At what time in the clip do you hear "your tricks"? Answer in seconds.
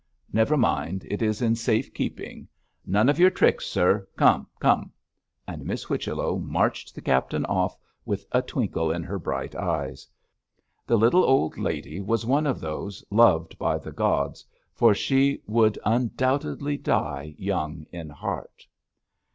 3.19-3.67